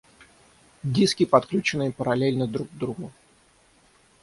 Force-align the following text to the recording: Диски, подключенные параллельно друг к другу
Диски, 0.83 1.25
подключенные 1.25 1.91
параллельно 1.91 2.47
друг 2.47 2.71
к 2.71 2.73
другу 2.73 3.11